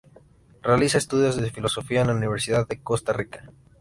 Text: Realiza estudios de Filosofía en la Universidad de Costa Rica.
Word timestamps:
Realiza 0.63 0.97
estudios 0.97 1.35
de 1.39 1.51
Filosofía 1.51 2.01
en 2.01 2.07
la 2.07 2.15
Universidad 2.15 2.67
de 2.67 2.81
Costa 2.81 3.13
Rica. 3.13 3.51